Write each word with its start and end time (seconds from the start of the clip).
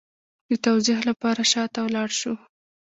د 0.49 0.51
توضیح 0.65 0.99
لپاره 1.09 1.41
شا 1.51 1.63
ته 1.73 1.81
لاړ 1.95 2.09
شو 2.19 2.33